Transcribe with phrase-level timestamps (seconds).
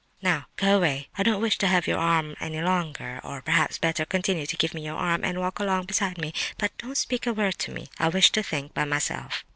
[0.23, 4.03] "Now, go away, I don't wish to have your arm any longer; or perhaps, better,
[4.03, 7.33] continue to give me your arm, and walk along beside me, but don't speak a
[7.33, 7.87] word to me.
[7.99, 9.45] I wish to think by myself."